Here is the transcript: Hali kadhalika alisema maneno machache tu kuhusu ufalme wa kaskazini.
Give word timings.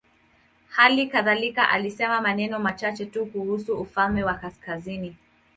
Hali 0.69 1.07
kadhalika 1.07 1.69
alisema 1.69 2.21
maneno 2.21 2.59
machache 2.59 3.05
tu 3.05 3.25
kuhusu 3.25 3.75
ufalme 3.77 4.23
wa 4.23 4.33
kaskazini. 4.33 5.15